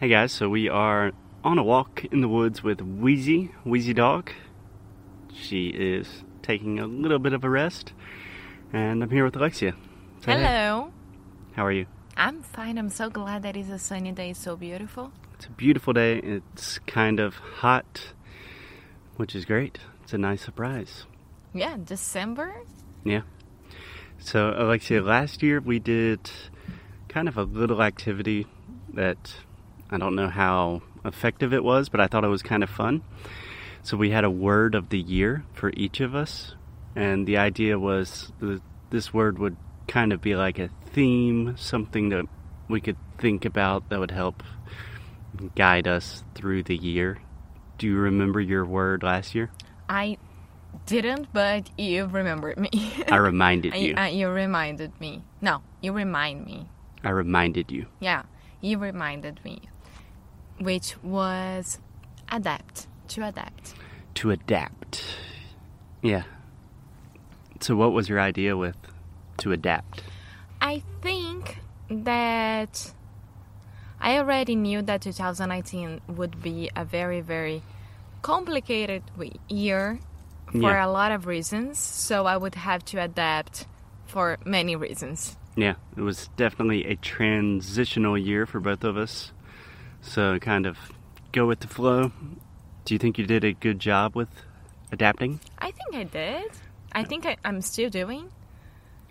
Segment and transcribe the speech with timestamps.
[0.00, 1.12] Hey guys, so we are
[1.44, 4.30] on a walk in the woods with Wheezy, Wheezy Dog.
[5.30, 7.92] She is taking a little bit of a rest,
[8.72, 9.74] and I'm here with Alexia.
[10.24, 10.42] Say hey.
[10.42, 10.90] Hello.
[11.52, 11.84] How are you?
[12.16, 12.78] I'm fine.
[12.78, 14.30] I'm so glad that it's a sunny day.
[14.30, 15.12] It's so beautiful.
[15.34, 16.16] It's a beautiful day.
[16.20, 18.14] It's kind of hot,
[19.16, 19.80] which is great.
[20.02, 21.04] It's a nice surprise.
[21.52, 22.62] Yeah, December.
[23.04, 23.24] Yeah.
[24.18, 26.30] So, Alexia, last year we did
[27.08, 28.46] kind of a little activity
[28.94, 29.34] that
[29.90, 33.02] I don't know how effective it was, but I thought it was kind of fun.
[33.82, 36.54] So we had a word of the year for each of us,
[36.94, 38.60] and the idea was that
[38.90, 39.56] this word would
[39.88, 42.26] kind of be like a theme, something that
[42.68, 44.42] we could think about that would help
[45.56, 47.18] guide us through the year.
[47.78, 49.50] Do you remember your word last year?
[49.88, 50.18] I
[50.86, 52.92] didn't, but you remembered me.
[53.08, 53.94] I reminded you.
[53.96, 55.22] I, uh, you reminded me.
[55.40, 56.68] No, you remind me.
[57.02, 57.86] I reminded you.
[57.98, 58.24] Yeah,
[58.60, 59.62] you reminded me
[60.60, 61.78] which was
[62.30, 63.74] adapt, to adapt.
[64.14, 65.02] To adapt.
[66.02, 66.24] Yeah.
[67.60, 68.76] So, what was your idea with
[69.38, 70.02] to adapt?
[70.60, 71.58] I think
[71.90, 72.92] that
[74.00, 77.62] I already knew that 2019 would be a very, very
[78.22, 79.02] complicated
[79.48, 79.98] year
[80.52, 80.86] for yeah.
[80.86, 81.78] a lot of reasons.
[81.78, 83.66] So, I would have to adapt
[84.06, 85.36] for many reasons.
[85.56, 89.32] Yeah, it was definitely a transitional year for both of us.
[90.02, 90.78] So kind of
[91.32, 92.12] go with the flow.
[92.84, 94.28] Do you think you did a good job with
[94.90, 95.40] adapting?
[95.58, 96.50] I think I did.
[96.92, 98.30] I think I, am still doing.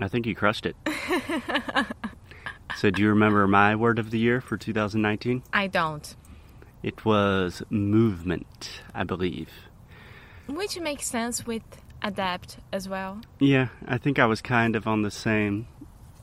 [0.00, 0.76] I think you crushed it.
[2.76, 5.42] so do you remember my word of the year for 2019?
[5.52, 6.14] I don't.
[6.82, 9.50] It was movement, I believe.
[10.46, 11.62] Which makes sense with
[12.02, 13.20] adapt as well.
[13.38, 15.66] Yeah, I think I was kind of on the same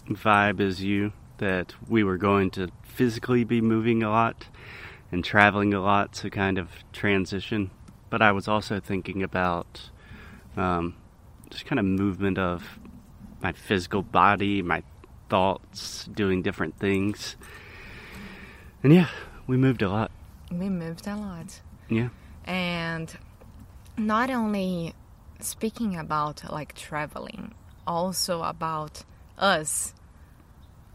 [0.09, 4.47] vibe as you that we were going to physically be moving a lot
[5.11, 7.72] and traveling a lot to kind of transition.
[8.09, 9.89] But I was also thinking about
[10.56, 10.95] um,
[11.50, 12.79] just kind of movement of
[13.41, 14.84] my physical body, my
[15.29, 17.35] thoughts, doing different things.
[18.84, 19.09] And yeah,
[19.47, 20.12] we moved a lot.
[20.52, 21.62] We moved a lot.
[21.90, 22.09] Yeah.
[22.46, 23.16] And
[23.97, 24.94] not only
[25.40, 27.53] speaking about like traveling,
[27.88, 29.03] also about
[29.38, 29.94] us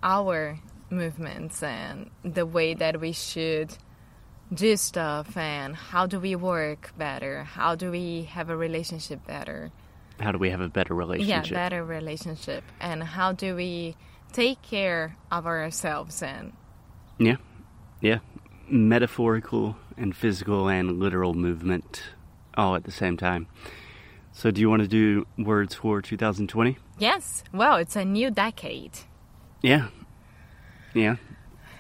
[0.03, 0.59] our
[0.91, 3.77] movements and the way that we should
[4.53, 7.45] do stuff and how do we work better?
[7.45, 9.71] How do we have a relationship better?
[10.19, 11.51] How do we have a better relationship?
[11.51, 12.65] yeah better relationship.
[12.81, 13.97] And how do we
[14.33, 16.53] take care of ourselves and
[17.19, 17.37] yeah.
[18.01, 18.19] Yeah.
[18.69, 22.03] Metaphorical and physical and literal movement
[22.55, 23.47] all at the same time.
[24.33, 27.45] So do you want to do words for 2020 yes.
[27.53, 28.99] Well it's a new decade
[29.63, 29.89] yeah.
[30.95, 31.17] Yeah.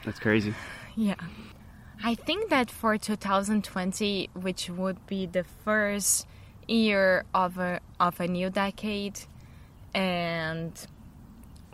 [0.04, 0.54] That's crazy.
[0.96, 1.16] Yeah.
[2.02, 6.26] I think that for 2020, which would be the first
[6.66, 9.20] year of a of a new decade,
[9.92, 10.72] and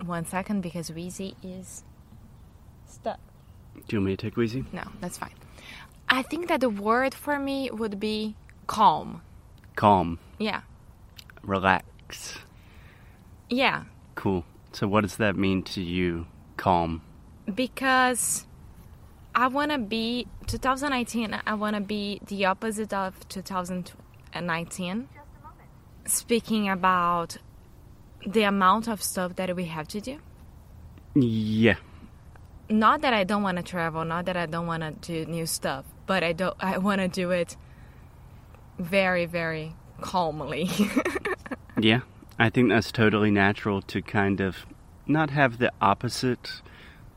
[0.04, 1.84] one second because Wheezy is
[2.86, 3.20] stuck.
[3.74, 4.64] Do you want me to take Wheezy?
[4.72, 5.34] No, that's fine.
[6.08, 8.34] I think that the word for me would be
[8.66, 9.22] calm.
[9.76, 10.18] Calm.
[10.38, 10.62] Yeah.
[11.42, 12.38] Relax.
[13.48, 13.84] Yeah.
[14.14, 14.44] Cool.
[14.76, 16.26] So, what does that mean to you,
[16.58, 17.00] calm?
[17.46, 18.46] Because
[19.34, 21.40] I want to be 2019.
[21.46, 25.08] I want to be the opposite of 2019.
[26.04, 27.38] Speaking about
[28.26, 30.18] the amount of stuff that we have to do.
[31.14, 31.76] Yeah.
[32.68, 35.46] Not that I don't want to travel, not that I don't want to do new
[35.46, 36.54] stuff, but I don't.
[36.60, 37.56] I want to do it
[38.78, 40.68] very, very calmly.
[41.80, 42.00] yeah.
[42.38, 44.66] I think that's totally natural to kind of
[45.06, 46.60] not have the opposite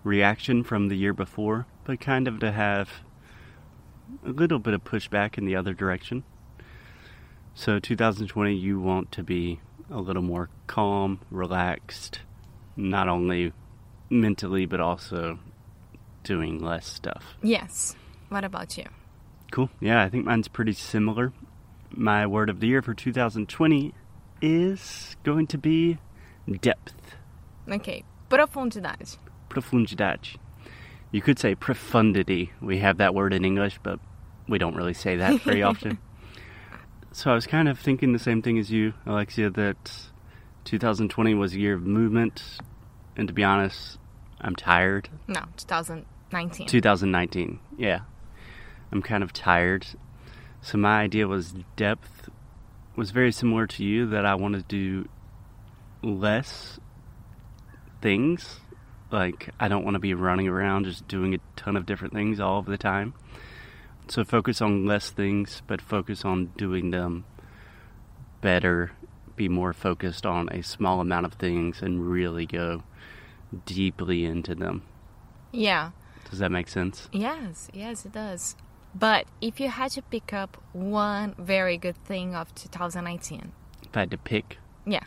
[0.04, 2.90] reaction from the year before, but kind of to have
[4.26, 6.24] a little bit of pushback in the other direction.
[7.54, 9.60] So, 2020, you want to be
[9.90, 12.22] a little more calm, relaxed,
[12.78, 13.52] not only
[14.10, 15.40] mentally, but also
[16.24, 17.36] doing less stuff.
[17.42, 17.96] Yes.
[18.30, 18.86] What about you?
[19.52, 19.70] Cool.
[19.82, 21.34] Yeah, I think mine's pretty similar.
[21.92, 23.94] My word of the year for 2020
[24.42, 25.98] is going to be
[26.62, 27.16] depth.
[27.70, 29.18] Okay, profundidade.
[29.50, 30.38] Profundidade.
[31.12, 32.52] You could say profundity.
[32.62, 34.00] We have that word in English, but
[34.48, 35.98] we don't really say that very often.
[37.12, 39.92] So I was kind of thinking the same thing as you, Alexia, that
[40.66, 42.44] 2020 was a year of movement.
[43.16, 43.98] And to be honest,
[44.40, 45.10] I'm tired.
[45.28, 46.68] No, 2019.
[46.68, 48.02] 2019, yeah.
[48.92, 49.86] I'm kind of tired.
[50.62, 52.30] So my idea was depth
[53.00, 55.08] was very similar to you that I want to do
[56.04, 56.80] less
[58.02, 58.60] things
[59.12, 62.40] Like, I don't want to be running around just doing a ton of different things
[62.40, 63.14] all of the time.
[64.08, 67.26] So, focus on less things, but focus on doing them
[68.42, 68.92] better.
[69.36, 72.84] Be more focused on a small amount of things and really go
[73.66, 74.84] deeply into them.
[75.52, 75.92] Yeah.
[76.30, 77.10] Does that make sense?
[77.12, 78.56] Yes, yes, it does.
[78.96, 83.52] But if you had to pick up one very good thing of 2019,
[83.84, 85.04] If I had to pick, yeah,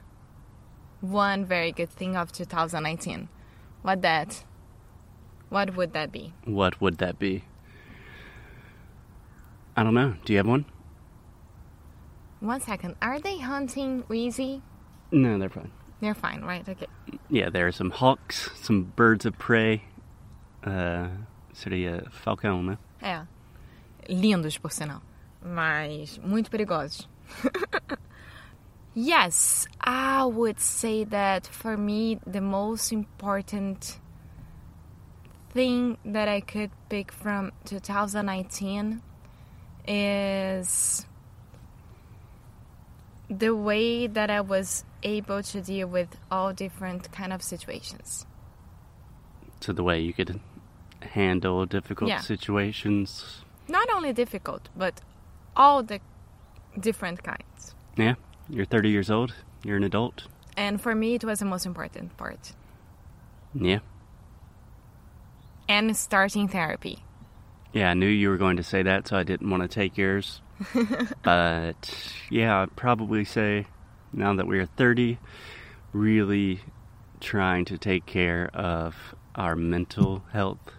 [1.00, 3.29] one very good thing of 2019,
[3.82, 4.44] what that,
[5.49, 6.32] what would that be?
[6.44, 7.44] what would that be?
[9.76, 10.14] I don't know.
[10.25, 10.64] Do you have one?
[12.40, 14.62] One second, are they hunting Wheezy?
[15.11, 15.70] No, they're fine.
[16.00, 16.69] They're fine, right?
[16.69, 16.87] Okay.
[17.31, 19.85] Yeah, there are some hawks, some birds of prey.
[20.64, 21.08] Uh,
[21.52, 22.78] seria falcão, né?
[23.02, 23.26] É.
[24.08, 25.00] Lindos, por sinal.
[25.44, 27.08] Mas muito perigosos.
[28.94, 33.99] yes, I would say that for me, the most important
[35.50, 39.02] thing that I could pick from 2019
[39.87, 41.06] is
[43.28, 48.26] the way that I was able to deal with all different kind of situations.
[49.60, 50.40] So the way you could
[51.00, 52.20] handle difficult Yeah.
[52.20, 53.44] situations.
[53.69, 55.00] Not only difficult, but
[55.56, 56.00] all the
[56.79, 57.75] different kinds.
[57.97, 58.14] Yeah,
[58.49, 59.35] you're 30 years old.
[59.64, 60.25] You're an adult.
[60.56, 62.53] And for me, it was the most important part.
[63.55, 63.79] Yeah.
[65.69, 67.05] And starting therapy.
[67.73, 69.97] Yeah, I knew you were going to say that, so I didn't want to take
[69.97, 70.43] yours.
[71.23, 73.67] but yeah, I'd probably say
[74.12, 75.19] now that we are 30,
[75.93, 76.61] really
[77.20, 80.73] trying to take care of our mental health,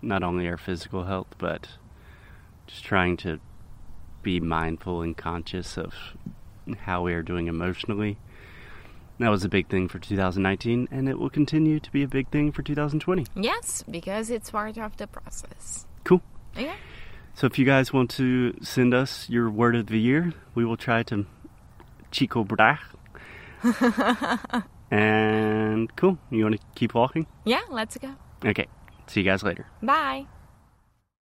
[0.00, 1.68] not only our physical health, but
[2.66, 3.40] just trying to
[4.22, 5.94] be mindful and conscious of
[6.80, 8.18] how we are doing emotionally.
[9.18, 12.28] That was a big thing for 2019, and it will continue to be a big
[12.30, 13.26] thing for 2020.
[13.36, 15.86] Yes, because it's part of the process.
[16.04, 16.22] Cool.
[16.56, 16.74] Yeah.
[17.34, 20.76] So if you guys want to send us your word of the year, we will
[20.76, 21.26] try to
[22.10, 22.80] chico brach.
[24.90, 26.18] and cool.
[26.30, 27.26] You want to keep walking?
[27.44, 28.14] Yeah, let's go.
[28.44, 28.66] Okay.
[29.06, 29.66] See you guys later.
[29.82, 30.26] Bye.